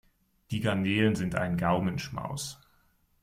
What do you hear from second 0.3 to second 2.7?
Die Garnelen sind ein Gaumenschmaus!